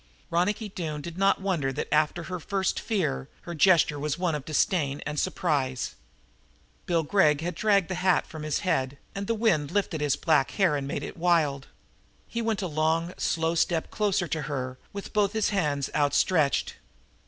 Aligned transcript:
Ronicky 0.31 0.67
Doone 0.67 1.01
did 1.03 1.15
not 1.15 1.41
wonder 1.41 1.71
that, 1.73 1.87
after 1.93 2.23
her 2.23 2.39
first 2.39 2.79
fear, 2.79 3.29
her 3.41 3.53
gesture 3.53 3.99
was 3.99 4.17
one 4.17 4.33
of 4.33 4.45
disdain 4.45 4.99
and 5.05 5.19
surprise. 5.19 5.93
Bill 6.87 7.03
Gregg 7.03 7.41
had 7.41 7.53
dragged 7.53 7.87
the 7.87 7.93
hat 8.01 8.25
from 8.25 8.41
his 8.41 8.61
head, 8.61 8.97
and 9.13 9.27
the 9.27 9.35
wind 9.35 9.69
lifted 9.69 10.01
his 10.01 10.15
long 10.15 10.21
black 10.25 10.51
hair 10.57 10.75
and 10.75 10.87
made 10.87 11.03
it 11.03 11.17
wild. 11.17 11.67
He 12.27 12.41
went 12.41 12.63
a 12.63 12.67
long, 12.67 13.13
slow 13.19 13.53
step 13.53 13.91
closer 13.91 14.27
to 14.27 14.41
her, 14.41 14.79
with 14.91 15.13
both 15.13 15.33
his 15.33 15.49
hands 15.49 15.91
outstretched. 15.93 16.77